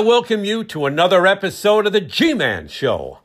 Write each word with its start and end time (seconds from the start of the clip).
I 0.00 0.02
welcome 0.02 0.44
you 0.46 0.64
to 0.64 0.86
another 0.86 1.26
episode 1.26 1.86
of 1.86 1.92
the 1.92 2.00
G 2.00 2.32
Man 2.32 2.68
Show. 2.68 3.18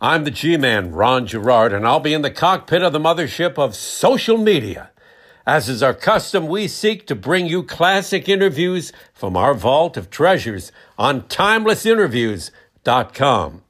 I'm 0.00 0.24
the 0.24 0.30
G 0.30 0.56
Man, 0.56 0.90
Ron 0.90 1.26
Gerard, 1.26 1.74
and 1.74 1.86
I'll 1.86 2.00
be 2.00 2.14
in 2.14 2.22
the 2.22 2.30
cockpit 2.30 2.82
of 2.82 2.94
the 2.94 2.98
mothership 2.98 3.58
of 3.58 3.76
social 3.76 4.38
media. 4.38 4.90
As 5.46 5.68
is 5.68 5.82
our 5.82 5.92
custom, 5.92 6.46
we 6.46 6.68
seek 6.68 7.06
to 7.08 7.14
bring 7.14 7.44
you 7.44 7.62
classic 7.62 8.30
interviews 8.30 8.94
from 9.12 9.36
our 9.36 9.52
vault 9.52 9.98
of 9.98 10.08
treasures 10.08 10.72
on 10.96 11.24
timelessinterviews.com. 11.24 13.62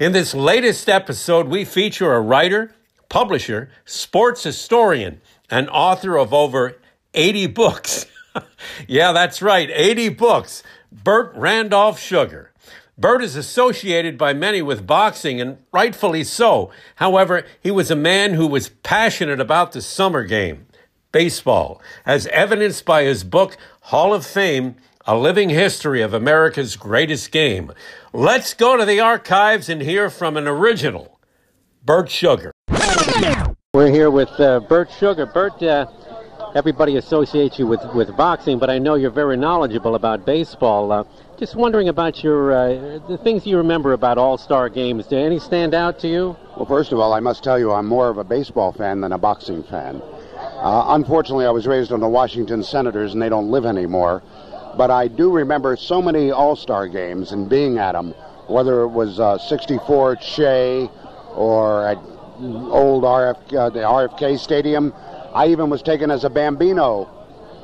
In 0.00 0.12
this 0.12 0.34
latest 0.34 0.88
episode, 0.88 1.48
we 1.48 1.66
feature 1.66 2.14
a 2.14 2.22
writer, 2.22 2.74
publisher, 3.10 3.68
sports 3.84 4.44
historian, 4.44 5.20
and 5.50 5.68
author 5.68 6.16
of 6.16 6.32
over 6.32 6.78
80 7.12 7.48
books. 7.48 8.06
yeah, 8.88 9.12
that's 9.12 9.42
right, 9.42 9.70
80 9.72 10.10
books. 10.10 10.62
Bert 10.90 11.32
Randolph 11.34 11.98
Sugar. 11.98 12.52
Bert 12.96 13.22
is 13.22 13.36
associated 13.36 14.18
by 14.18 14.32
many 14.32 14.60
with 14.60 14.86
boxing, 14.86 15.40
and 15.40 15.58
rightfully 15.72 16.24
so. 16.24 16.70
However, 16.96 17.44
he 17.62 17.70
was 17.70 17.92
a 17.92 17.96
man 17.96 18.34
who 18.34 18.46
was 18.46 18.70
passionate 18.70 19.40
about 19.40 19.72
the 19.72 19.80
summer 19.80 20.24
game 20.24 20.66
baseball, 21.12 21.80
as 22.04 22.26
evidenced 22.28 22.84
by 22.84 23.04
his 23.04 23.24
book, 23.24 23.56
Hall 23.82 24.12
of 24.12 24.26
Fame 24.26 24.76
A 25.06 25.16
Living 25.16 25.48
History 25.48 26.02
of 26.02 26.12
America's 26.12 26.76
Greatest 26.76 27.30
Game. 27.30 27.72
Let's 28.12 28.52
go 28.52 28.76
to 28.76 28.84
the 28.84 29.00
archives 29.00 29.68
and 29.68 29.80
hear 29.80 30.10
from 30.10 30.36
an 30.36 30.48
original, 30.48 31.18
Bert 31.84 32.10
Sugar. 32.10 32.52
We're 33.72 33.90
here 33.90 34.10
with 34.10 34.30
uh, 34.40 34.60
Bert 34.60 34.90
Sugar. 34.98 35.26
Bert, 35.26 35.62
uh, 35.62 35.86
everybody 36.58 36.96
associates 36.96 37.56
you 37.56 37.68
with, 37.68 37.80
with 37.94 38.16
boxing, 38.16 38.58
but 38.58 38.68
I 38.68 38.80
know 38.80 38.96
you're 38.96 39.12
very 39.12 39.36
knowledgeable 39.36 39.94
about 39.94 40.26
baseball. 40.26 40.90
Uh, 40.90 41.04
just 41.38 41.54
wondering 41.54 41.88
about 41.88 42.24
your 42.24 42.50
uh, 42.50 42.98
the 43.06 43.16
things 43.16 43.46
you 43.46 43.58
remember 43.58 43.92
about 43.92 44.18
All 44.18 44.36
Star 44.36 44.68
games. 44.68 45.06
Do 45.06 45.16
any 45.16 45.38
stand 45.38 45.72
out 45.72 46.00
to 46.00 46.08
you? 46.08 46.36
Well, 46.56 46.66
first 46.66 46.90
of 46.90 46.98
all, 46.98 47.12
I 47.12 47.20
must 47.20 47.44
tell 47.44 47.60
you 47.60 47.70
I'm 47.70 47.86
more 47.86 48.08
of 48.08 48.18
a 48.18 48.24
baseball 48.24 48.72
fan 48.72 49.00
than 49.02 49.12
a 49.12 49.18
boxing 49.18 49.62
fan. 49.62 50.02
Uh, 50.34 50.86
unfortunately, 50.88 51.46
I 51.46 51.50
was 51.50 51.68
raised 51.68 51.92
on 51.92 52.00
the 52.00 52.08
Washington 52.08 52.64
Senators, 52.64 53.12
and 53.12 53.22
they 53.22 53.28
don't 53.28 53.52
live 53.52 53.64
anymore. 53.64 54.24
But 54.76 54.90
I 54.90 55.06
do 55.06 55.30
remember 55.30 55.76
so 55.76 56.02
many 56.02 56.32
All 56.32 56.56
Star 56.56 56.88
games 56.88 57.30
and 57.30 57.48
being 57.48 57.78
at 57.78 57.92
them, 57.92 58.14
whether 58.48 58.82
it 58.82 58.88
was 58.88 59.20
uh, 59.20 59.38
64 59.38 60.12
at 60.12 60.24
Shea 60.24 60.90
or 61.36 61.86
at 61.86 61.98
old 62.40 63.04
RF, 63.04 63.56
uh, 63.56 63.70
the 63.70 63.78
RFK 63.78 64.40
Stadium. 64.40 64.92
I 65.38 65.46
even 65.46 65.70
was 65.70 65.82
taken 65.82 66.10
as 66.10 66.24
a 66.24 66.30
Bambino 66.30 67.08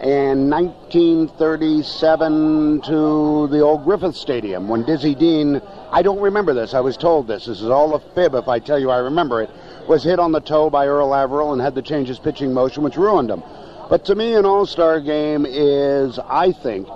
in 0.00 0.48
1937 0.48 2.82
to 2.82 3.48
the 3.48 3.58
old 3.58 3.82
Griffith 3.82 4.14
Stadium 4.14 4.68
when 4.68 4.84
Dizzy 4.84 5.16
Dean, 5.16 5.60
I 5.90 6.02
don't 6.02 6.20
remember 6.20 6.54
this, 6.54 6.72
I 6.72 6.78
was 6.78 6.96
told 6.96 7.26
this, 7.26 7.46
this 7.46 7.60
is 7.60 7.68
all 7.68 7.96
a 7.96 8.00
fib 8.14 8.36
if 8.36 8.46
I 8.46 8.60
tell 8.60 8.78
you 8.78 8.90
I 8.90 8.98
remember 8.98 9.42
it, 9.42 9.50
was 9.88 10.04
hit 10.04 10.20
on 10.20 10.30
the 10.30 10.38
toe 10.38 10.70
by 10.70 10.86
Earl 10.86 11.12
Averill 11.12 11.52
and 11.52 11.60
had 11.60 11.74
to 11.74 11.82
change 11.82 12.06
his 12.06 12.20
pitching 12.20 12.54
motion, 12.54 12.84
which 12.84 12.96
ruined 12.96 13.28
him. 13.28 13.42
But 13.90 14.04
to 14.04 14.14
me, 14.14 14.34
an 14.34 14.46
All 14.46 14.66
Star 14.66 15.00
game 15.00 15.44
is, 15.44 16.20
I 16.20 16.52
think, 16.52 16.86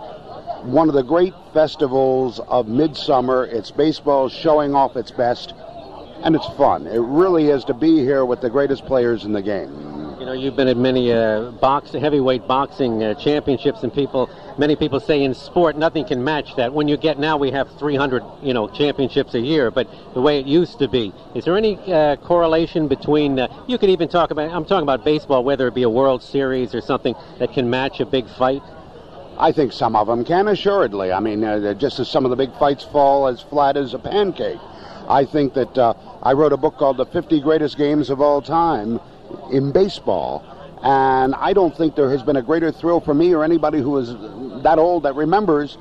one 0.62 0.88
of 0.88 0.94
the 0.94 1.02
great 1.02 1.34
festivals 1.52 2.38
of 2.46 2.68
midsummer. 2.68 3.46
It's 3.46 3.72
baseball 3.72 4.28
showing 4.28 4.76
off 4.76 4.94
its 4.94 5.10
best, 5.10 5.54
and 6.22 6.36
it's 6.36 6.46
fun. 6.50 6.86
It 6.86 7.00
really 7.00 7.48
is 7.48 7.64
to 7.64 7.74
be 7.74 7.98
here 7.98 8.24
with 8.24 8.42
the 8.42 8.48
greatest 8.48 8.86
players 8.86 9.24
in 9.24 9.32
the 9.32 9.42
game. 9.42 9.97
Know, 10.28 10.34
you've 10.34 10.56
been 10.56 10.68
at 10.68 10.76
many 10.76 11.10
uh, 11.10 11.52
heavyweight 11.90 12.46
boxing 12.46 13.02
uh, 13.02 13.14
championships, 13.14 13.82
and 13.82 13.90
people, 13.90 14.28
many 14.58 14.76
people 14.76 15.00
say 15.00 15.24
in 15.24 15.32
sport 15.32 15.78
nothing 15.78 16.04
can 16.04 16.22
match 16.22 16.54
that. 16.56 16.74
When 16.74 16.86
you 16.86 16.98
get 16.98 17.18
now, 17.18 17.38
we 17.38 17.50
have 17.52 17.66
300, 17.78 18.22
you 18.42 18.52
know, 18.52 18.68
championships 18.68 19.32
a 19.32 19.40
year, 19.40 19.70
but 19.70 19.88
the 20.12 20.20
way 20.20 20.38
it 20.38 20.44
used 20.44 20.80
to 20.80 20.88
be. 20.88 21.14
Is 21.34 21.46
there 21.46 21.56
any 21.56 21.78
uh, 21.90 22.16
correlation 22.16 22.88
between? 22.88 23.38
Uh, 23.38 23.64
you 23.66 23.78
could 23.78 23.88
even 23.88 24.06
talk 24.06 24.30
about. 24.30 24.50
I'm 24.50 24.66
talking 24.66 24.82
about 24.82 25.02
baseball, 25.02 25.44
whether 25.44 25.66
it 25.66 25.74
be 25.74 25.84
a 25.84 25.88
World 25.88 26.22
Series 26.22 26.74
or 26.74 26.82
something 26.82 27.14
that 27.38 27.54
can 27.54 27.70
match 27.70 28.00
a 28.00 28.04
big 28.04 28.28
fight. 28.28 28.60
I 29.38 29.50
think 29.50 29.72
some 29.72 29.96
of 29.96 30.08
them 30.08 30.26
can, 30.26 30.46
assuredly. 30.46 31.10
I 31.10 31.20
mean, 31.20 31.42
uh, 31.42 31.72
just 31.72 32.00
as 32.00 32.10
some 32.10 32.26
of 32.26 32.30
the 32.30 32.36
big 32.36 32.52
fights 32.58 32.84
fall 32.84 33.28
as 33.28 33.40
flat 33.40 33.78
as 33.78 33.94
a 33.94 33.98
pancake. 33.98 34.60
I 35.08 35.24
think 35.24 35.54
that 35.54 35.78
uh, 35.78 35.94
I 36.22 36.34
wrote 36.34 36.52
a 36.52 36.58
book 36.58 36.76
called 36.76 36.98
The 36.98 37.06
50 37.06 37.40
Greatest 37.40 37.78
Games 37.78 38.10
of 38.10 38.20
All 38.20 38.42
Time 38.42 39.00
in 39.50 39.72
baseball. 39.72 40.44
And 40.82 41.34
I 41.34 41.52
don't 41.52 41.76
think 41.76 41.96
there 41.96 42.10
has 42.10 42.22
been 42.22 42.36
a 42.36 42.42
greater 42.42 42.70
thrill 42.70 43.00
for 43.00 43.14
me 43.14 43.34
or 43.34 43.42
anybody 43.42 43.80
who 43.80 43.96
is 43.98 44.14
that 44.62 44.78
old 44.78 45.02
that 45.02 45.14
remembers 45.14 45.76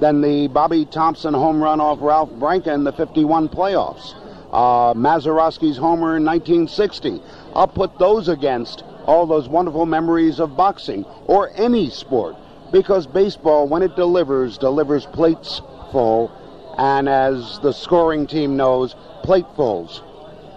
than 0.00 0.20
the 0.20 0.48
Bobby 0.48 0.86
Thomson 0.86 1.34
home 1.34 1.62
run 1.62 1.80
off 1.80 1.98
Ralph 2.00 2.30
Branca 2.32 2.72
in 2.72 2.84
the 2.84 2.92
51 2.92 3.48
playoffs. 3.48 4.14
Uh, 4.50 4.94
Mazeroski's 4.94 5.76
homer 5.76 6.16
in 6.16 6.24
1960. 6.24 7.20
I'll 7.54 7.68
put 7.68 7.98
those 7.98 8.28
against 8.28 8.82
all 9.06 9.26
those 9.26 9.48
wonderful 9.48 9.86
memories 9.86 10.40
of 10.40 10.56
boxing 10.56 11.04
or 11.26 11.50
any 11.54 11.90
sport 11.90 12.34
because 12.72 13.06
baseball, 13.06 13.68
when 13.68 13.82
it 13.82 13.94
delivers, 13.96 14.58
delivers 14.58 15.06
plates 15.06 15.60
full, 15.92 16.30
and 16.78 17.08
as 17.08 17.58
the 17.60 17.72
scoring 17.72 18.26
team 18.26 18.56
knows, 18.56 18.94
platefuls. 19.22 20.02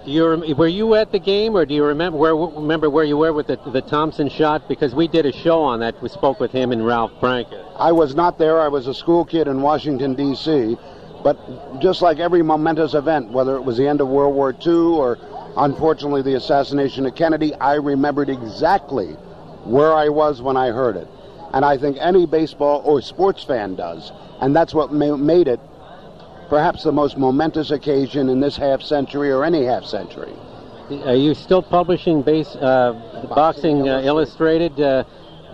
You 0.06 0.56
were 0.58 0.68
you 0.68 0.96
at 0.96 1.14
the 1.14 1.20
game, 1.20 1.56
or 1.56 1.66
do 1.66 1.74
you 1.74 1.84
remember 1.86 2.18
where 2.18 2.36
remember 2.36 2.90
where 2.90 3.06
you 3.06 3.16
were 3.16 3.32
with 3.32 3.48
the, 3.48 3.58
the 3.72 3.82
Thomson 3.82 4.28
shot? 4.28 4.68
Because 4.68 4.94
we 4.94 5.08
did 5.08 5.26
a 5.26 5.32
show 5.32 5.62
on 5.62 5.80
that. 5.80 6.02
We 6.02 6.10
spoke 6.10 6.42
with 6.42 6.52
him 6.52 6.74
and 6.74 6.86
Ralph 6.86 7.12
Branca. 7.22 7.66
I 7.78 7.94
was 7.94 8.14
not 8.14 8.38
there. 8.38 8.60
I 8.60 8.68
was 8.68 8.88
a 8.88 8.94
school 8.94 9.24
kid 9.24 9.48
in 9.48 9.62
Washington 9.62 10.14
D.C. 10.14 10.78
But 11.24 11.80
just 11.80 12.02
like 12.02 12.20
every 12.20 12.44
momentous 12.44 12.94
event, 12.94 13.32
whether 13.32 13.56
it 13.56 13.62
was 13.62 13.78
the 13.78 13.88
end 13.88 14.02
of 14.02 14.10
World 14.10 14.36
War 14.36 14.54
II 14.66 14.74
or 14.74 15.18
unfortunately 15.56 16.22
the 16.22 16.34
assassination 16.34 17.06
of 17.06 17.16
Kennedy, 17.16 17.54
I 17.56 17.76
remembered 17.76 18.30
exactly 18.30 19.14
where 19.64 19.94
I 19.94 20.10
was 20.10 20.42
when 20.42 20.58
I 20.58 20.68
heard 20.72 20.98
it. 20.98 21.08
And 21.54 21.64
I 21.64 21.78
think 21.78 21.98
any 22.02 22.26
baseball 22.26 22.82
or 22.84 23.02
sports 23.02 23.44
fan 23.44 23.76
does. 23.76 24.12
And 24.42 24.54
that's 24.54 24.74
what 24.74 24.92
ma- 24.92 25.16
made 25.16 25.48
it 25.48 25.62
perhaps 26.54 26.84
the 26.84 26.92
most 26.92 27.18
momentous 27.18 27.72
occasion 27.72 28.30
in 28.30 28.40
this 28.40 28.56
half 28.56 28.80
century 28.80 29.32
or 29.32 29.44
any 29.44 29.66
half 29.66 29.84
century. 29.84 30.32
Are 31.04 31.16
you 31.16 31.34
still 31.34 31.64
publishing 31.64 32.22
base 32.22 32.56
uh, 32.58 32.94
Boxing, 33.28 33.90
uh, 33.90 34.02
Illustrated? 34.02 34.80
Uh, 34.80 35.04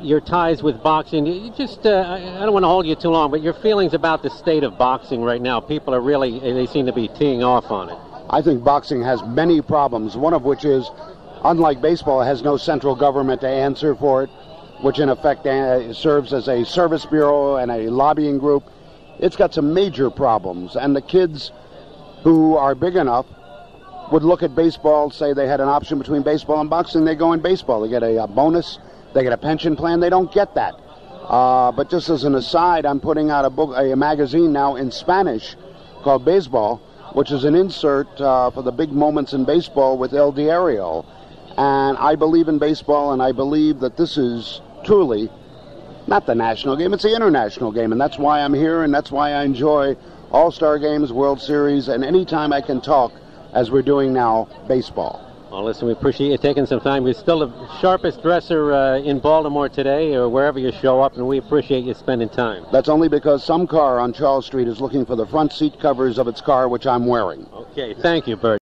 your 0.01 0.19
ties 0.19 0.61
with 0.61 0.83
boxing. 0.83 1.25
You 1.25 1.51
just, 1.51 1.85
uh, 1.85 2.19
I 2.19 2.39
don't 2.43 2.51
want 2.51 2.63
to 2.63 2.67
hold 2.67 2.85
you 2.85 2.95
too 2.95 3.11
long, 3.11 3.31
but 3.31 3.41
your 3.41 3.53
feelings 3.53 3.93
about 3.93 4.23
the 4.23 4.29
state 4.29 4.63
of 4.63 4.77
boxing 4.77 5.21
right 5.21 5.41
now. 5.41 5.61
People 5.61 5.95
are 5.95 6.01
really, 6.01 6.39
they 6.39 6.65
seem 6.65 6.85
to 6.85 6.93
be 6.93 7.07
teeing 7.07 7.43
off 7.43 7.71
on 7.71 7.89
it. 7.89 7.97
I 8.29 8.41
think 8.41 8.61
boxing 8.61 9.01
has 9.01 9.23
many 9.23 9.61
problems, 9.61 10.17
one 10.17 10.33
of 10.33 10.43
which 10.43 10.65
is, 10.65 10.89
unlike 11.45 11.81
baseball, 11.81 12.21
it 12.21 12.25
has 12.25 12.43
no 12.43 12.57
central 12.57 12.95
government 12.95 13.39
to 13.41 13.47
answer 13.47 13.95
for 13.95 14.23
it, 14.23 14.29
which 14.81 14.99
in 14.99 15.07
effect 15.07 15.45
uh, 15.45 15.93
serves 15.93 16.33
as 16.33 16.49
a 16.49 16.65
service 16.65 17.05
bureau 17.05 17.55
and 17.55 17.71
a 17.71 17.89
lobbying 17.89 18.38
group 18.38 18.63
it's 19.19 19.35
got 19.35 19.53
some 19.53 19.74
major 19.74 20.09
problems. 20.09 20.75
And 20.75 20.96
the 20.96 21.02
kids 21.02 21.52
who 22.24 22.56
are 22.56 22.75
big 22.75 22.96
enough 22.96 23.25
would 24.12 24.24
look 24.24 24.41
at 24.44 24.56
baseball, 24.56 25.12
say 25.12 25.34
they 25.34 25.47
had 25.47 25.59
an 25.59 25.69
option 25.69 26.00
between 26.00 26.24
baseball 26.24 26.59
and 26.59 26.69
boxing, 26.69 27.06
they 27.06 27.16
go 27.16 27.34
in 27.34 27.41
baseball. 27.41 27.81
They 27.81 27.90
get 27.90 28.03
a, 28.03 28.24
a 28.24 28.28
bonus, 28.28 28.80
they 29.13 29.24
get 29.24 29.34
a 29.34 29.38
pension 29.38 29.75
plan. 29.75 30.00
They 30.00 30.09
don't 30.09 30.31
get 30.31 30.56
that. 30.56 30.75
Uh, 31.30 31.72
but 31.72 31.91
just 31.91 32.09
as 32.09 32.24
an 32.24 32.34
aside, 32.34 32.85
I'm 32.85 33.00
putting 33.00 33.30
out 33.30 33.46
a 33.46 33.50
book, 33.50 33.75
a 33.78 33.96
magazine 33.96 34.52
now 34.52 34.75
in 34.75 34.90
Spanish 34.90 35.56
called 36.03 36.25
Baseball, 36.25 36.78
which 37.13 37.31
is 37.31 37.44
an 37.44 37.56
insert 37.56 38.07
uh, 38.19 38.50
for 38.50 38.63
the 38.63 38.72
big 38.72 38.91
moments 38.91 39.34
in 39.34 39.46
baseball 39.46 39.97
with 39.97 40.13
El 40.13 40.31
Diario. 40.31 41.06
And 41.57 41.97
I 41.97 42.16
believe 42.16 42.47
in 42.47 42.57
baseball, 42.57 43.13
and 43.13 43.22
I 43.22 43.31
believe 43.31 43.80
that 43.81 43.97
this 43.97 44.18
is 44.18 44.62
truly 44.84 45.30
not 46.09 46.25
the 46.25 46.35
national 46.35 46.75
game, 46.75 46.93
it's 46.93 47.03
the 47.03 47.15
international 47.15 47.71
game. 47.71 47.91
And 47.91 48.01
that's 48.01 48.17
why 48.17 48.41
I'm 48.41 48.53
here, 48.53 48.83
and 48.83 48.93
that's 48.93 49.11
why 49.11 49.31
I 49.33 49.43
enjoy 49.43 49.95
All 50.31 50.51
Star 50.51 50.77
games, 50.79 51.13
World 51.13 51.39
Series, 51.39 51.88
and 51.88 52.03
anytime 52.03 52.51
I 52.51 52.61
can 52.61 52.81
talk, 52.81 53.13
as 53.53 53.71
we're 53.71 53.83
doing 53.83 54.11
now, 54.11 54.47
baseball. 54.67 55.25
Well, 55.51 55.63
listen, 55.63 55.88
we 55.88 55.94
appreciate 55.94 56.29
you 56.29 56.38
taking 56.38 56.67
some 56.67 56.79
time. 56.79 57.06
You're 57.06 57.15
still 57.15 57.39
the 57.39 57.79
sharpest 57.79 58.21
dresser 58.21 58.71
uh, 58.71 59.00
in 59.00 59.19
Baltimore 59.19 59.67
today, 59.67 60.13
or 60.13 60.29
wherever 60.29 60.59
you 60.59 60.71
show 60.71 61.01
up, 61.01 61.15
and 61.15 61.27
we 61.27 61.39
appreciate 61.39 61.83
you 61.85 61.95
spending 61.95 62.29
time. 62.29 62.65
That's 62.71 62.89
only 62.89 63.07
because 63.07 63.44
some 63.44 63.65
car 63.65 64.00
on 64.00 64.13
Charles 64.13 64.45
Street 64.45 64.67
is 64.67 64.79
looking 64.79 65.05
for 65.05 65.15
the 65.15 65.25
front 65.25 65.51
seat 65.51 65.79
covers 65.79 66.19
of 66.19 66.27
its 66.27 66.41
car, 66.41 66.69
which 66.69 66.85
I'm 66.85 67.07
wearing. 67.07 67.47
Okay, 67.51 67.95
thank 67.95 68.27
you, 68.27 68.35
Bert. 68.35 68.58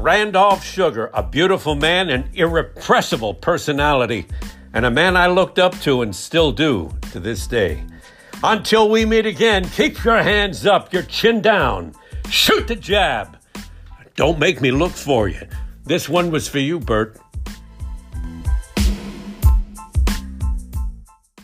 Randolph 0.00 0.64
Sugar, 0.64 1.10
a 1.12 1.22
beautiful 1.22 1.74
man 1.74 2.08
and 2.08 2.24
irrepressible 2.32 3.34
personality, 3.34 4.26
and 4.72 4.86
a 4.86 4.90
man 4.90 5.14
I 5.14 5.26
looked 5.26 5.58
up 5.58 5.78
to 5.80 6.00
and 6.00 6.16
still 6.16 6.52
do 6.52 6.90
to 7.12 7.20
this 7.20 7.46
day. 7.46 7.84
Until 8.42 8.88
we 8.88 9.04
meet 9.04 9.26
again, 9.26 9.68
keep 9.68 10.02
your 10.02 10.22
hands 10.22 10.64
up, 10.64 10.94
your 10.94 11.02
chin 11.02 11.42
down, 11.42 11.94
shoot 12.30 12.66
the 12.66 12.76
jab. 12.76 13.36
Don't 14.16 14.38
make 14.38 14.62
me 14.62 14.70
look 14.70 14.92
for 14.92 15.28
you. 15.28 15.46
This 15.84 16.08
one 16.08 16.30
was 16.30 16.48
for 16.48 16.60
you, 16.60 16.80
Bert. 16.80 17.18